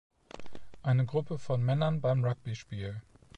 Eine 0.81 1.05
Gruppe 1.05 1.37
von 1.37 1.61
Männern 1.63 2.01
beim 2.01 2.25
Rugby-Spiel. 2.25 3.03